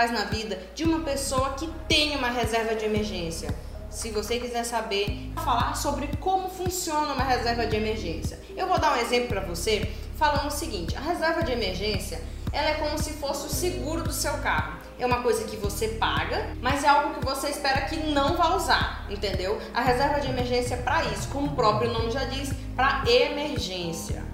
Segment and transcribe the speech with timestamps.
[0.00, 3.54] faz na vida de uma pessoa que tem uma reserva de emergência?
[3.90, 8.40] Se você quiser saber, falar sobre como funciona uma reserva de emergência.
[8.56, 12.18] Eu vou dar um exemplo para você falando o seguinte: a reserva de emergência
[12.50, 14.78] ela é como se fosse o seguro do seu carro.
[14.98, 18.56] É uma coisa que você paga, mas é algo que você espera que não vá
[18.56, 19.60] usar, entendeu?
[19.74, 24.24] A reserva de emergência é para isso, como o próprio nome já diz, para emergência.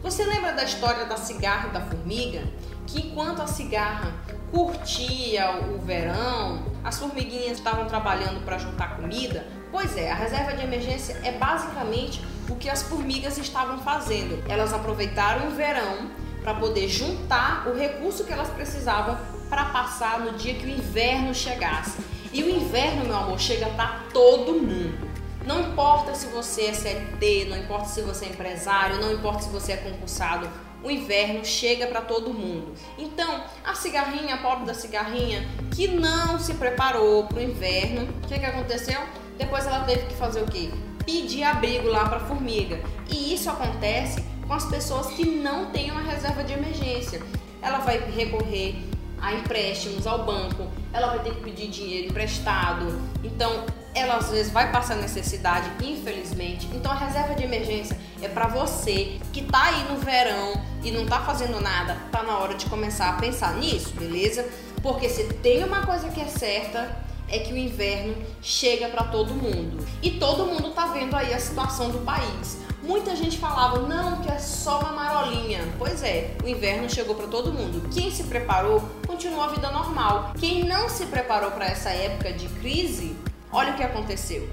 [0.00, 2.44] Você lembra da história da cigarra e da formiga?
[2.88, 4.14] Que enquanto a cigarra
[4.50, 9.46] curtia o verão, as formiguinhas estavam trabalhando para juntar comida.
[9.70, 14.42] Pois é, a reserva de emergência é basicamente o que as formigas estavam fazendo.
[14.48, 16.10] Elas aproveitaram o verão
[16.42, 19.18] para poder juntar o recurso que elas precisavam
[19.50, 21.98] para passar no dia que o inverno chegasse.
[22.32, 25.08] E o inverno, meu amor, chega para todo mundo.
[25.48, 29.48] Não importa se você é CLT, não importa se você é empresário, não importa se
[29.48, 30.46] você é concursado,
[30.84, 32.74] o inverno chega para todo mundo.
[32.98, 38.28] Então, a cigarrinha, a pobre da cigarrinha, que não se preparou para o inverno, o
[38.28, 39.00] que, que aconteceu?
[39.38, 40.68] Depois ela teve que fazer o quê?
[41.06, 42.78] Pedir abrigo lá para formiga.
[43.10, 47.22] E isso acontece com as pessoas que não têm uma reserva de emergência.
[47.62, 48.76] Ela vai recorrer
[49.18, 53.00] a empréstimos ao banco, ela vai ter que pedir dinheiro emprestado.
[53.24, 53.64] Então,
[53.98, 56.68] ela às vezes vai passar necessidade, infelizmente.
[56.74, 61.06] Então, a reserva de emergência é para você que tá aí no verão e não
[61.06, 64.48] tá fazendo nada, tá na hora de começar a pensar nisso, beleza?
[64.82, 66.96] Porque se tem uma coisa que é certa,
[67.28, 69.84] é que o inverno chega para todo mundo.
[70.02, 72.58] E todo mundo tá vendo aí a situação do país.
[72.82, 75.60] Muita gente falava, não, que é só uma marolinha.
[75.78, 77.86] Pois é, o inverno chegou para todo mundo.
[77.92, 80.32] Quem se preparou, continuou a vida normal.
[80.38, 83.14] Quem não se preparou para essa época de crise,
[83.52, 84.48] olha o que aconteceu.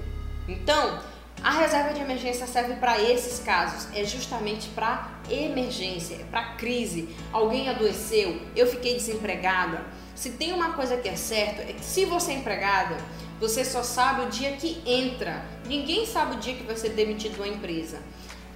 [0.48, 1.00] Então,
[1.42, 7.08] a reserva de emergência serve para esses casos, é justamente para emergência, para crise.
[7.32, 9.84] Alguém adoeceu, eu fiquei desempregada.
[10.14, 12.96] Se tem uma coisa que é certa, é que se você é empregada,
[13.38, 15.44] você só sabe o dia que entra.
[15.66, 18.00] Ninguém sabe o dia que vai ser demitido uma empresa.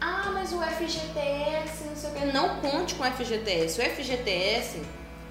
[0.00, 2.24] Ah, mas o FGTS, não sei o que.
[2.32, 3.78] Não conte com o FGTS.
[3.78, 4.80] O FGTS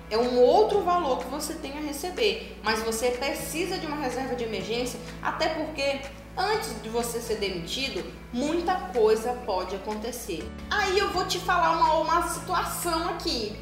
[0.10, 4.36] é um outro valor que você tem a receber, mas você precisa de uma reserva
[4.36, 6.02] de emergência, até porque
[6.36, 8.04] antes de você ser demitido,
[8.34, 10.50] muita coisa pode acontecer.
[10.70, 13.56] Aí eu vou te falar uma, uma situação aqui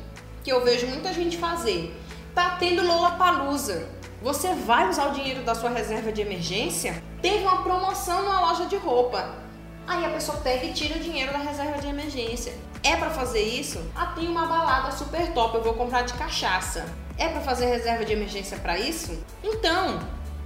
[0.44, 1.94] que eu vejo muita gente fazer.
[2.34, 3.90] Tá tendo Lola Palusa.
[4.22, 7.04] Você vai usar o dinheiro da sua reserva de emergência?
[7.22, 9.48] Teve uma promoção numa loja de roupa
[9.88, 12.54] Aí a pessoa pega e tira o dinheiro da reserva de emergência.
[12.84, 13.82] É para fazer isso?
[13.96, 16.86] Ah, tem uma balada super top, eu vou comprar de cachaça.
[17.18, 19.18] É para fazer reserva de emergência para isso?
[19.42, 20.00] Então,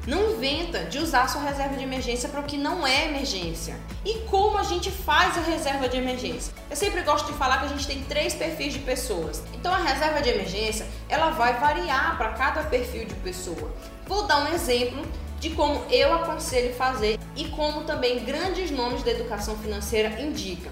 [0.06, 3.80] não inventa de usar sua reserva de emergência para o que não é emergência.
[4.06, 6.54] E como a gente faz a reserva de emergência?
[6.70, 9.44] Eu sempre gosto de falar que a gente tem três perfis de pessoas.
[9.54, 13.72] Então a reserva de emergência, ela vai variar para cada perfil de pessoa.
[14.06, 15.04] Vou dar um exemplo
[15.42, 20.72] de como eu aconselho fazer e como também grandes nomes da educação financeira indicam.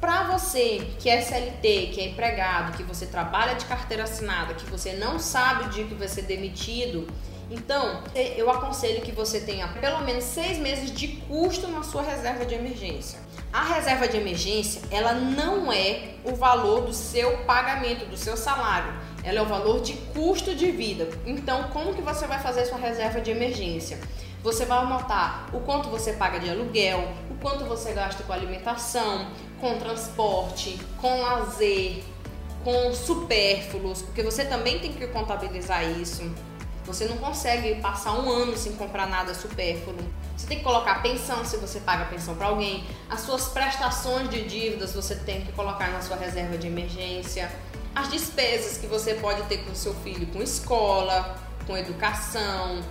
[0.00, 4.64] Para você que é CLT, que é empregado, que você trabalha de carteira assinada, que
[4.68, 7.06] você não sabe o dia que vai ser demitido,
[7.52, 8.02] então
[8.36, 12.54] eu aconselho que você tenha pelo menos seis meses de custo na sua reserva de
[12.54, 13.18] emergência.
[13.52, 18.92] A reserva de emergência ela não é o valor do seu pagamento, do seu salário
[19.24, 21.08] ela é o valor de custo de vida.
[21.24, 24.00] Então, como que você vai fazer sua reserva de emergência?
[24.42, 29.28] Você vai anotar o quanto você paga de aluguel, o quanto você gasta com alimentação,
[29.60, 32.02] com transporte, com lazer,
[32.64, 36.22] com supérfluos, porque você também tem que contabilizar isso.
[36.84, 39.96] Você não consegue passar um ano sem comprar nada supérfluo.
[40.36, 42.84] Você tem que colocar pensão se você paga pensão para alguém.
[43.08, 47.50] As suas prestações de dívidas você tem que colocar na sua reserva de emergência
[47.94, 52.82] as despesas que você pode ter com seu filho, com escola, com educação,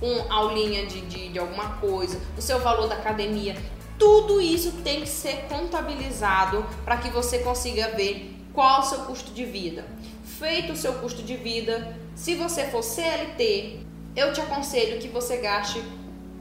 [0.00, 3.56] com aulinha de, de, de alguma coisa, o seu valor da academia,
[3.98, 9.32] tudo isso tem que ser contabilizado para que você consiga ver qual o seu custo
[9.32, 9.84] de vida.
[10.24, 13.80] Feito o seu custo de vida, se você for CLT,
[14.16, 15.84] eu te aconselho que você gaste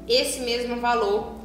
[0.08, 1.36] esse mesmo valor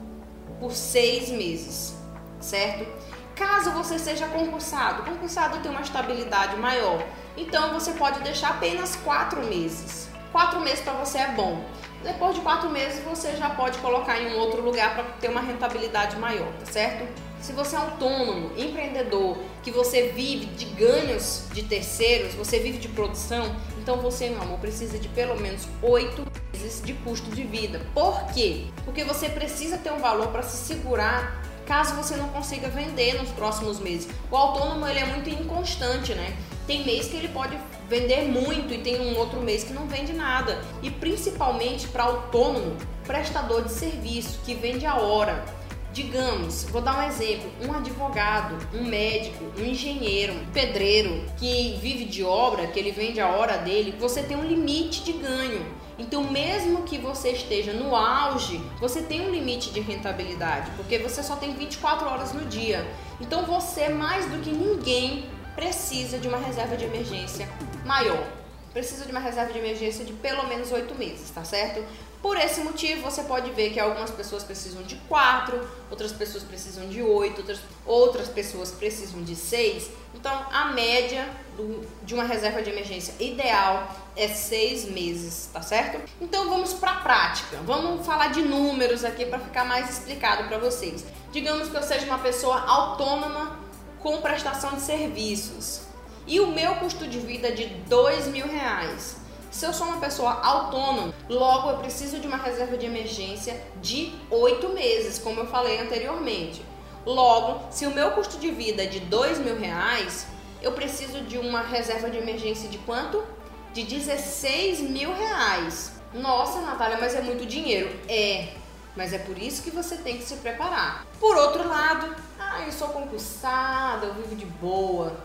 [0.61, 1.97] por seis meses,
[2.41, 2.87] certo?
[3.35, 7.05] Caso você seja concursado, concursado tem uma estabilidade maior,
[7.37, 10.09] então você pode deixar apenas quatro meses.
[10.31, 11.65] Quatro meses para você é bom.
[12.05, 15.41] Depois de quatro meses você já pode colocar em um outro lugar para ter uma
[15.41, 17.05] rentabilidade maior, tá certo?
[17.41, 22.89] Se você é autônomo, empreendedor, que você vive de ganhos de terceiros, você vive de
[22.89, 27.81] produção, então você, meu amor, precisa de pelo menos oito meses de custo de vida.
[27.95, 28.67] Por quê?
[28.85, 33.31] Porque você precisa ter um valor para se segurar caso você não consiga vender nos
[33.31, 34.09] próximos meses.
[34.31, 36.37] O autônomo ele é muito inconstante, né?
[36.67, 37.57] Tem mês que ele pode
[37.89, 40.61] vender muito e tem um outro mês que não vende nada.
[40.83, 42.77] E principalmente para autônomo,
[43.07, 45.45] prestador de serviço que vende a hora.
[45.93, 52.05] Digamos, vou dar um exemplo: um advogado, um médico, um engenheiro, um pedreiro que vive
[52.05, 55.81] de obra, que ele vende a hora dele, você tem um limite de ganho.
[55.99, 61.23] Então, mesmo que você esteja no auge, você tem um limite de rentabilidade, porque você
[61.23, 62.87] só tem 24 horas no dia.
[63.21, 67.47] Então, você, mais do que ninguém, precisa de uma reserva de emergência
[67.85, 68.27] maior.
[68.73, 71.85] Precisa de uma reserva de emergência de pelo menos oito meses, tá certo?
[72.23, 76.87] Por esse motivo, você pode ver que algumas pessoas precisam de quatro, outras pessoas precisam
[76.87, 79.91] de oito, outras, outras pessoas precisam de seis.
[80.15, 81.27] Então, a média
[81.57, 85.99] do, de uma reserva de emergência ideal é seis meses, tá certo?
[86.21, 87.57] Então, vamos para a prática.
[87.65, 91.05] Vamos falar de números aqui para ficar mais explicado para vocês.
[91.33, 93.59] Digamos que eu seja uma pessoa autônoma
[94.01, 95.83] com prestação de serviços
[96.27, 99.17] e o meu custo de vida é de dois mil reais.
[99.51, 104.13] Se eu sou uma pessoa autônoma, logo eu preciso de uma reserva de emergência de
[104.31, 106.65] oito meses, como eu falei anteriormente.
[107.05, 110.27] Logo, se o meu custo de vida é de dois mil reais,
[110.63, 113.25] eu preciso de uma reserva de emergência de quanto?
[113.73, 115.93] De 16 mil reais.
[116.13, 117.89] Nossa, Natália, mas é muito dinheiro.
[118.09, 118.49] É,
[118.95, 121.07] mas é por isso que você tem que se preparar.
[121.19, 125.17] Por outro lado, ah, eu sou concursada, eu vivo de boa.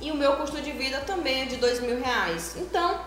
[0.00, 2.54] E o meu custo de vida também é de dois mil reais.
[2.56, 3.00] Então,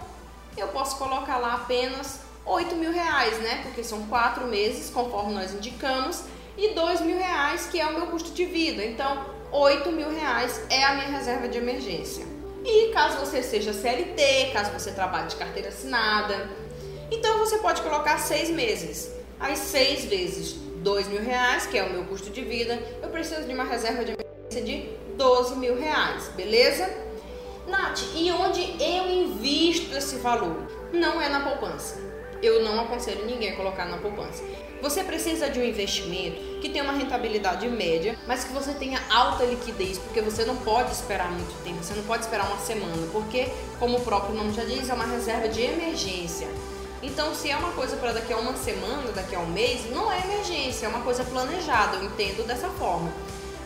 [0.57, 3.61] eu posso colocar lá apenas oito mil reais, né?
[3.63, 6.23] Porque são quatro meses, conforme nós indicamos,
[6.57, 8.83] e dois mil reais, que é o meu custo de vida.
[8.83, 12.25] Então, oito mil reais é a minha reserva de emergência.
[12.63, 16.49] E caso você seja CLT, caso você trabalhe de carteira assinada,
[17.09, 19.11] então você pode colocar seis meses.
[19.39, 23.43] As seis vezes dois mil reais, que é o meu custo de vida, eu preciso
[23.43, 26.89] de uma reserva de emergência de 12 mil reais, beleza?
[27.67, 30.63] Nath, e onde eu invisto esse valor?
[30.91, 31.99] Não é na poupança.
[32.41, 34.43] Eu não aconselho ninguém a colocar na poupança.
[34.81, 39.43] Você precisa de um investimento que tenha uma rentabilidade média, mas que você tenha alta
[39.43, 43.47] liquidez, porque você não pode esperar muito tempo, você não pode esperar uma semana, porque,
[43.77, 46.47] como o próprio nome já diz, é uma reserva de emergência.
[47.03, 50.11] Então, se é uma coisa para daqui a uma semana, daqui a um mês, não
[50.11, 53.11] é emergência, é uma coisa planejada, eu entendo dessa forma.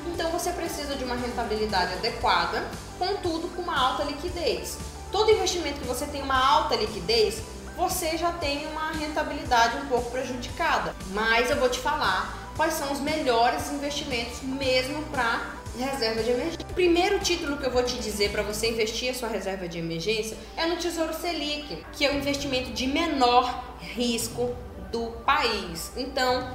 [0.07, 2.63] Então você precisa de uma rentabilidade adequada,
[2.97, 4.77] contudo com uma alta liquidez.
[5.11, 7.41] Todo investimento que você tem uma alta liquidez,
[7.77, 10.95] você já tem uma rentabilidade um pouco prejudicada.
[11.11, 16.65] Mas eu vou te falar quais são os melhores investimentos mesmo para reserva de emergência.
[16.69, 19.79] O primeiro título que eu vou te dizer para você investir a sua reserva de
[19.79, 24.55] emergência é no Tesouro Selic, que é o investimento de menor risco
[24.91, 25.91] do país.
[25.97, 26.53] Então,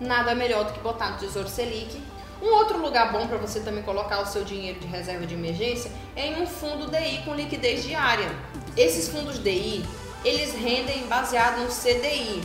[0.00, 2.00] nada melhor do que botar no Tesouro Selic
[2.42, 5.92] um outro lugar bom para você também colocar o seu dinheiro de reserva de emergência
[6.16, 8.34] é em um fundo DI com liquidez diária.
[8.76, 9.84] Esses fundos DI,
[10.24, 12.42] eles rendem baseado no CDI.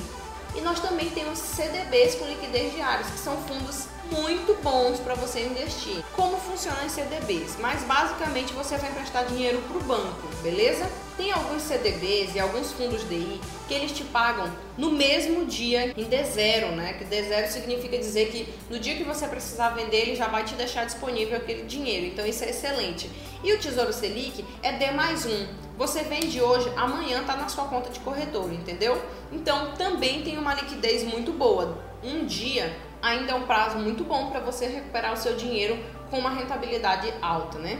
[0.55, 5.41] E nós também temos CDBs com liquidez diária, que são fundos muito bons para você
[5.41, 6.03] investir.
[6.13, 7.57] Como funcionam os CDBs?
[7.59, 10.89] Mas basicamente você vai emprestar dinheiro para o banco, beleza?
[11.17, 16.05] Tem alguns CDBs e alguns fundos DI que eles te pagam no mesmo dia em
[16.05, 16.93] D0, né?
[16.93, 20.53] Que D0 significa dizer que no dia que você precisar vender, ele já vai te
[20.53, 22.05] deixar disponível aquele dinheiro.
[22.05, 23.09] Então isso é excelente.
[23.43, 25.47] E o Tesouro Selic é D mais um.
[25.77, 29.01] Você vende hoje, amanhã tá na sua conta de corretor, entendeu?
[29.31, 31.77] Então também tem uma liquidez muito boa.
[32.03, 35.77] Um dia ainda é um prazo muito bom para você recuperar o seu dinheiro
[36.09, 37.79] com uma rentabilidade alta, né?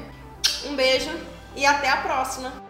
[0.66, 1.12] Um beijo
[1.56, 2.67] e até a próxima!